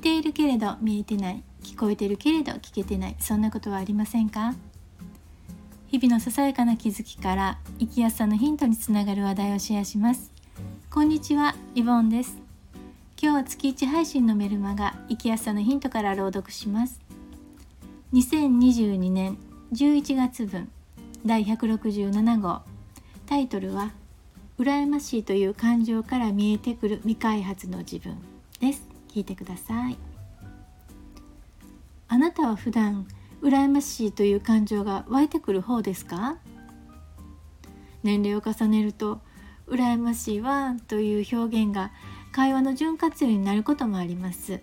[0.00, 4.54] ているけれど見えてない聞こえてるけれど聞けてないそんなことはありませんか？
[5.88, 10.32] 日々のささやかな気づきから生きやすさのヒントにつながる話題をシェアします。
[10.90, 12.38] こんにちはイボンです。
[13.20, 17.00] 今日は月1配信のメルマガ生きやすさのヒントから朗読します。
[18.12, 19.36] 2022年
[19.72, 20.70] 11月分
[21.26, 22.62] 第167号
[23.26, 23.92] タイトルは
[24.58, 28.16] 羨ましいという感情から見えてくる未開発の自分
[28.60, 28.89] です。
[29.10, 29.98] 聞いてください。
[32.08, 33.06] あなたは普段
[33.42, 36.36] 羨ましいという感情が湧いてくる方ですか？
[38.02, 39.20] 年齢を重ねると
[39.66, 41.92] 羨ましいわという表現が
[42.32, 44.60] 会話の潤滑油になることもあります。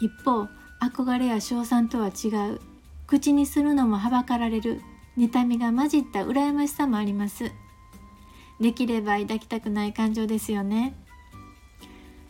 [0.00, 0.48] 一方
[0.80, 2.60] 憧れや称賛とは違う。
[3.06, 4.80] 口にするのもはばかられる。
[5.18, 7.52] 妬みが混じった羨ましさもあります。
[8.58, 10.94] できれば抱きたくない感情ですよね。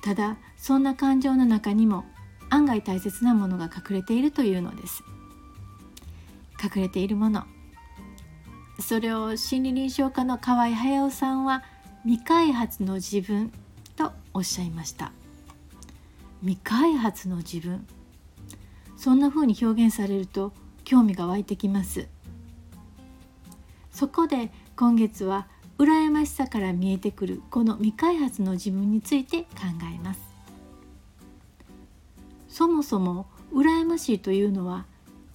[0.03, 2.05] ただそんな感情の中にも
[2.51, 5.03] 案外大切なものが隠れているというのです。
[6.63, 7.45] 隠れているもの。
[8.79, 11.63] それを心理臨床家の河合隼さんは
[12.05, 13.53] 未開発の自分
[13.97, 15.13] とおっしゃいました。
[16.41, 17.87] 未開発の自分。
[18.97, 20.53] そんな風に表現されると
[20.85, 22.09] 興味が湧いてきます。
[23.93, 25.47] そこで今月は
[25.83, 29.49] 羨ましさから見えてくるこの未開発の自分について考
[29.93, 30.21] えます。
[32.47, 34.87] そもそも羨ましいというのは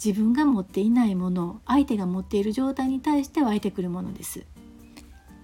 [0.02, 4.46] 自分が持っていないものを相手が持っている状態に対して湧いてくるものです。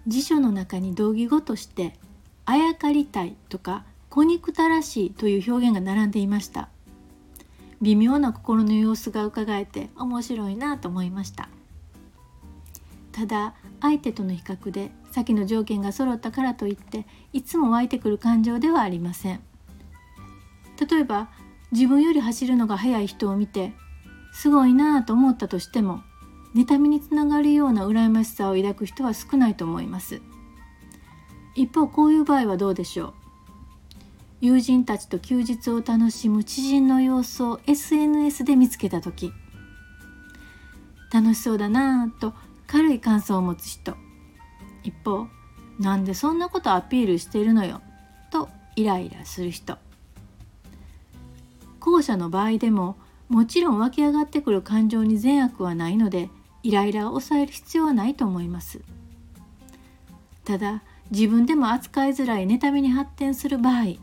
[0.08, 2.00] 辞書の中に同義語として
[2.45, 6.70] あやかりたいとか子憎たらしいという表現が並んでいました。
[7.82, 11.50] 微妙な心の様子が伺えて面白いなと思いました。
[13.14, 19.39] ただ相手との比較で先の条件が揃ったからといっていつも湧いてくる感情ではありません。
[20.89, 21.30] 例えば
[21.72, 23.71] 自分より走るのが速い人を見て
[24.33, 26.02] すごいなぁと思ったとしても
[26.55, 30.21] 妬みにつながるような羨ましさを抱く人は少ないと思います。
[31.55, 33.14] 一方こういう場合はどうでしょう？
[34.42, 39.32] 友人たちと休日を楽しむ知人の様子を SNS で見つけた時。
[41.11, 42.33] 楽しそうだなぁと
[42.73, 43.95] 軽い感想を持つ人。
[44.84, 45.28] 一方
[45.80, 47.82] なんでそんなことアピールしてるのよ？
[48.32, 49.78] とイライラする人。
[51.80, 52.98] 後者の場合でも
[53.30, 56.32] もちろん湧き上がってくる感情に善悪はないので
[56.64, 58.82] イライラを抑える必要はないと思います。
[60.44, 60.82] ただ
[61.12, 63.98] 自分でも扱いづらい妬みに発展する場合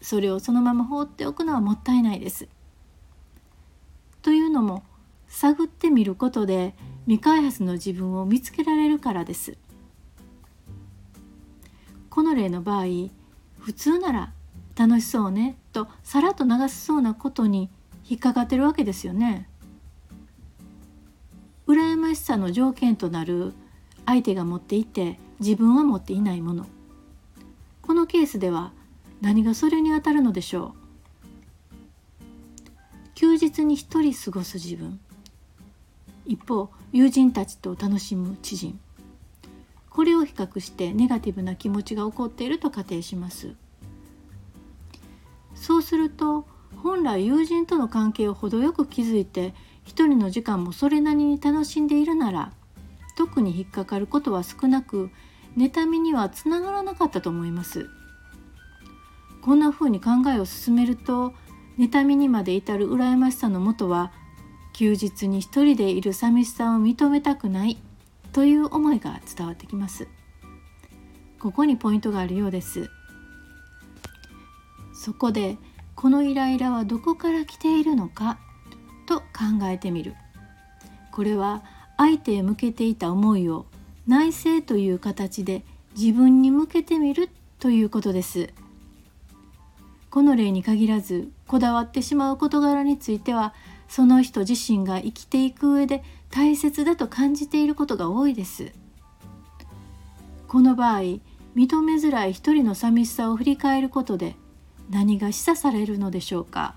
[0.00, 2.46] それをそのまま放っておくのはもったいないです。
[4.22, 4.84] というのも
[5.38, 6.74] 探ってみることで
[7.04, 9.58] 未開発の自分を見つけられるからです。
[12.08, 12.84] この例の場合
[13.58, 14.32] 普通なら
[14.74, 17.68] 楽しそうねとさらっと流すそうなことに
[18.08, 19.46] 引っかかってるわけですよね。
[21.66, 23.52] 羨ましさの条件となる
[24.06, 26.66] 相手が持っていて自分は持っていないもの。
[27.82, 28.72] このケースでは
[29.20, 30.86] 何がそれにあたるのでしょう。
[33.14, 34.98] 休日に一人過ごす自分。
[36.26, 38.78] 一方友人たちと楽しむ知人。
[39.90, 43.54] これを比較してネガティブな気持ちが起こっていると仮定します。
[45.54, 49.54] そうすると本来友人との関係を程よく築いて
[49.84, 52.52] 一人の時間もそれなりに楽しんでいるなら
[53.16, 55.10] 特に引っかかることは少なく
[55.56, 57.88] 妬みにはつながらなかったと思います。
[59.40, 61.32] こんな風に考えを進めると
[61.78, 64.12] 妬みにまで至る羨ましさのもとは
[64.76, 67.78] 休日に一人でいる寂しさを認めたくない
[68.34, 70.06] という思いが伝わってきます。
[71.40, 72.90] ここにポイントがあるようです。
[74.92, 75.56] そこで
[75.94, 78.38] このイライラはどこから来ているのか
[79.06, 79.24] と考
[79.62, 80.14] えてみる。
[81.10, 81.62] これは
[81.96, 83.64] 相手へ向けていた思いを
[84.06, 85.64] 内省という形で
[85.96, 87.30] 自分に向けてみる
[87.60, 88.52] ということです。
[90.10, 93.54] この例に限らずこだわってしまう事柄については
[93.88, 98.72] その人自身が生きていく上で大切だと感じていることが多いです
[100.48, 101.20] この場合認
[101.82, 104.36] めづらい一人の寂しさを振り返ることで
[104.90, 106.74] 何が示唆されるのでしょうか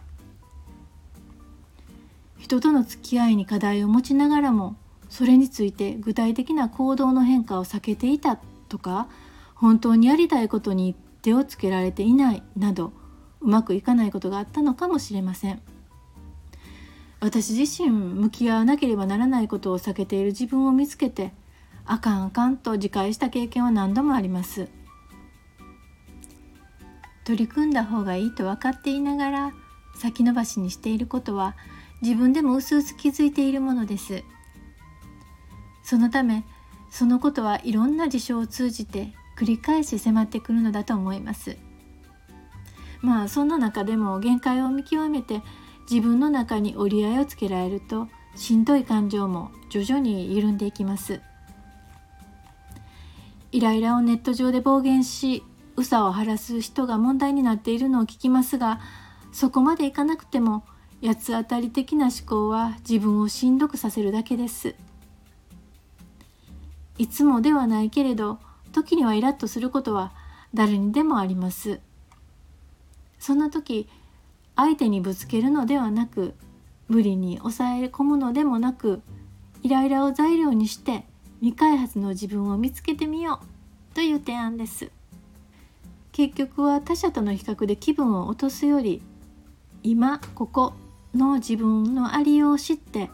[2.38, 4.76] 人との付き合いに課題を持ちながらも
[5.10, 8.40] それについて具体的な行動の変化を避けていた
[8.70, 9.08] とか
[9.56, 12.94] 本当にやりたいことに手をつけられていないなど
[13.42, 15.62] うまくいかないことがあったのかもしれません。
[17.20, 21.34] 私自身向き合わなければならないことを避けている自分を見つけて
[21.86, 24.70] あかんあかんと自戒した経験は何度もあります。
[27.30, 29.54] 取り組んだ方がいいと分かっていながら
[29.96, 31.56] 先延ばしにしていることは
[32.02, 34.24] 自分でも薄々気づいているものです
[35.84, 36.44] そのため
[36.90, 41.56] そのことはいろんな事象を通じて繰り返し迫ってくるのだと思います
[43.02, 45.44] まあそんな中でも限界を見極めて
[45.92, 51.22] 自分の中に折り合いをつけられるとしんどい感情も徐々に緩んでいきます。
[53.52, 55.44] イライラをネット上で暴言し
[55.76, 58.80] うさを晴らす人が問題になっているのを聞きますが
[59.32, 60.64] そこまでいかなくても
[61.04, 64.76] 八つ当たり的な思考は自分をしんどくさせるだけです。
[67.00, 68.38] いつもではないけれど
[68.74, 70.12] 時にはイラッとすることは
[70.54, 71.80] 誰にでもあります。
[73.18, 73.90] そんな時
[74.60, 76.36] 相手にぶつけるのではなく
[76.90, 79.02] 無理に抑え込むのでもなく
[79.64, 81.06] イライラを材料にして
[81.40, 84.92] 未開発の自分を見つけてみようという提案です。
[86.12, 89.02] 結局は他者との比較で気分を落とすより
[89.82, 90.74] 今ここ
[91.16, 93.10] の自分のありようを知って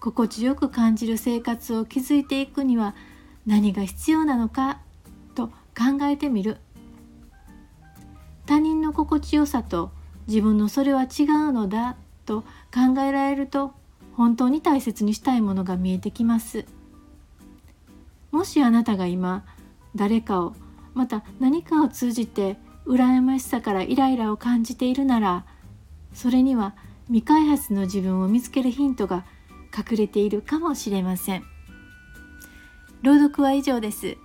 [0.00, 2.96] 心地よく感じる生活を築いていくには
[3.46, 4.80] 何が必要なのか
[5.36, 5.52] と考
[6.02, 6.56] えてみる。
[8.44, 9.92] 他人の心地よさと
[10.26, 12.42] 自分のそれは違うのだと
[12.72, 13.72] 考えられると
[14.14, 16.64] 本当に大切にしたいものが見えてきます。
[18.30, 19.44] もしあなたが今
[19.94, 20.54] 誰かを
[20.94, 22.56] また何かを通じて
[22.86, 25.44] 羨ましさからイライラを感じているなら
[26.12, 26.74] それには
[27.06, 29.24] 未開発の自分を見つけるヒントが
[29.76, 31.44] 隠れているかもしれません。
[33.02, 34.16] 朗読は以上です。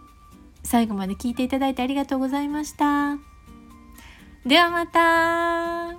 [0.64, 3.29] 最後まで聞いていただいてありがとうございました。
[4.46, 5.99] ではまた。